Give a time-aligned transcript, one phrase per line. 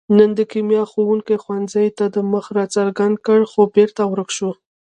[0.17, 4.51] نن د کیمیا ښوونګي ښوونځي ته مخ را څرګند کړ، خو بېرته ورک شو.